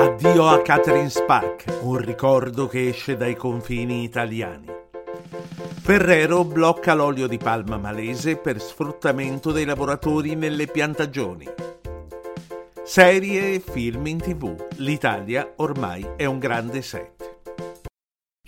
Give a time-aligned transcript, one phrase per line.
[0.00, 4.66] Addio a Catherine Spack, un ricordo che esce dai confini italiani.
[5.82, 11.46] Ferrero blocca l'olio di palma malese per sfruttamento dei lavoratori nelle piantagioni.
[12.82, 14.68] Serie e film in tv.
[14.76, 17.29] L'Italia ormai è un grande set.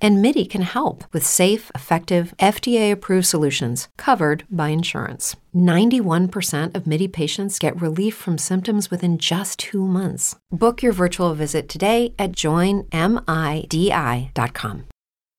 [0.00, 5.36] And MIDI can help with safe, effective, FDA approved solutions covered by insurance.
[5.54, 10.36] 91% of MIDI patients get relief from symptoms within just two months.
[10.50, 12.90] Book your virtual visit today at joinmidi.com.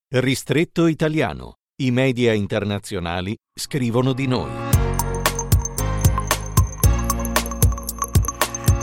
[0.10, 1.56] Ristretto italiano.
[1.80, 4.50] I media internazionali scrivono di noi.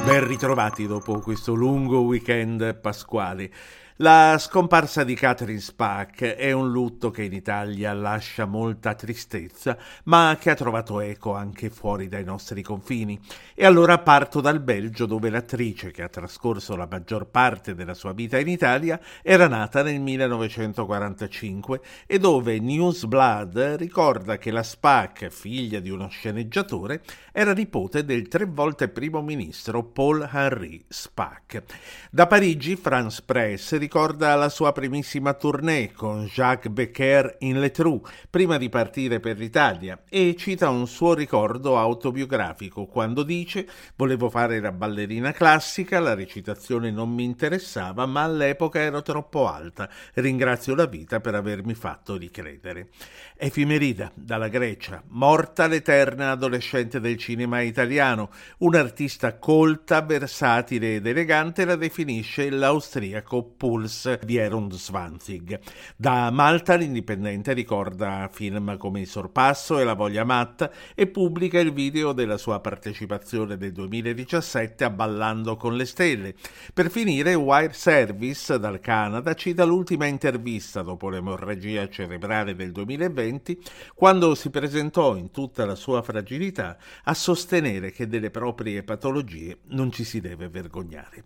[0.04, 3.50] Ben ritrovati dopo questo lungo weekend pasquale.
[3.98, 10.36] La scomparsa di Catherine Spack è un lutto che in Italia lascia molta tristezza, ma
[10.40, 13.20] che ha trovato eco anche fuori dai nostri confini.
[13.54, 18.12] E allora parto dal Belgio, dove l'attrice, che ha trascorso la maggior parte della sua
[18.12, 25.78] vita in Italia, era nata nel 1945 e dove Newsblad ricorda che la Spack, figlia
[25.78, 31.62] di uno sceneggiatore, era nipote del tre volte primo ministro Paul-Henri Spack.
[32.10, 38.00] Da Parigi, France Press ricorda la sua primissima tournée con Jacques Becker in Le Trou,
[38.30, 44.58] prima di partire per l'Italia, e cita un suo ricordo autobiografico quando dice «Volevo fare
[44.58, 49.90] la ballerina classica, la recitazione non mi interessava, ma all'epoca ero troppo alta.
[50.14, 52.88] Ringrazio la vita per avermi fatto ricredere».
[53.36, 61.76] Efimerida, dalla Grecia, morta l'eterna adolescente del cinema italiano, un'artista colta, versatile ed elegante, la
[61.76, 63.42] definisce l'austriaco
[63.74, 65.58] Puls Vierundzwanzig.
[65.96, 71.72] Da Malta l'Indipendente ricorda film come Il sorpasso e La voglia matta e pubblica il
[71.72, 76.34] video della sua partecipazione del 2017 a Ballando con le stelle.
[76.72, 83.60] Per finire, Wire Service dal Canada cita l'ultima intervista dopo l'emorragia cerebrale del 2020,
[83.92, 89.90] quando si presentò in tutta la sua fragilità a sostenere che delle proprie patologie non
[89.90, 91.24] ci si deve vergognare.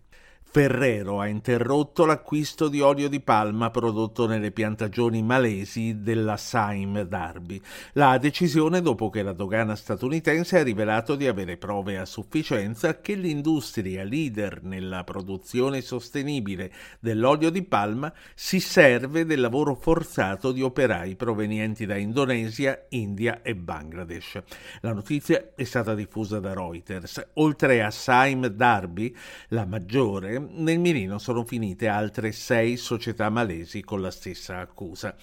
[0.50, 7.60] Ferrero ha interrotto l'acquisto di olio di palma prodotto nelle piantagioni malesi della Sime Darby.
[7.92, 13.12] La decisione dopo che la dogana statunitense ha rivelato di avere prove a sufficienza che
[13.12, 21.14] l'industria leader nella produzione sostenibile dell'olio di palma si serve del lavoro forzato di operai
[21.14, 24.42] provenienti da Indonesia, India e Bangladesh.
[24.80, 27.32] La notizia è stata diffusa da Reuters.
[27.34, 29.14] Oltre a Sime Darby,
[29.48, 35.16] la maggiore, nel mirino sono finite altre sei società malesi con la stessa accusa.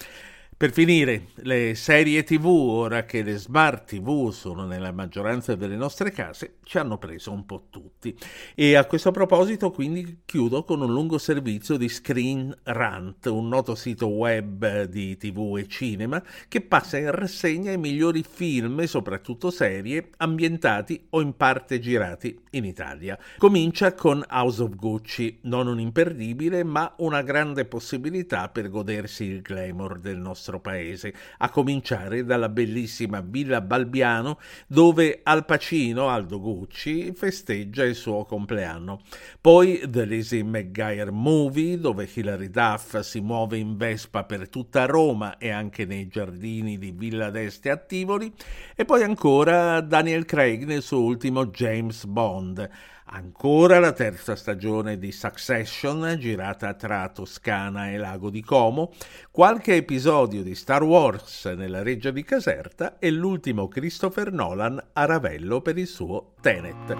[0.57, 6.11] Per finire, le serie TV, ora che le smart TV sono nella maggioranza delle nostre
[6.11, 8.17] case, ci hanno preso un po' tutti.
[8.55, 13.75] E a questo proposito, quindi, chiudo con un lungo servizio di Screen Rant, un noto
[13.75, 20.11] sito web di TV e cinema che passa in rassegna i migliori film soprattutto serie
[20.15, 23.19] ambientati o in parte girati in Italia.
[23.39, 29.41] Comincia con House of Gucci, non un imperdibile, ma una grande possibilità per godersi il
[29.41, 36.39] glamour del nostro nostro paese, a cominciare dalla bellissima Villa Balbiano dove Al Pacino, Aldo
[36.39, 39.01] Gucci, festeggia il suo compleanno.
[39.41, 45.37] Poi The Lizzie McGuire Movie dove Hilary Duff si muove in Vespa per tutta Roma
[45.37, 48.31] e anche nei giardini di Villa d'Este a Tivoli
[48.75, 52.69] e poi ancora Daniel Craig nel suo ultimo James Bond.
[53.07, 58.91] Ancora la terza stagione di Succession, girata tra Toscana e Lago di Como,
[59.29, 65.61] qualche episodio di Star Wars nella reggia di Caserta e l'ultimo Christopher Nolan a Ravello
[65.61, 66.97] per il suo Tenet.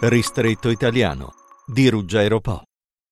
[0.00, 1.32] Ristretto italiano
[1.66, 2.62] di Ruggero Po.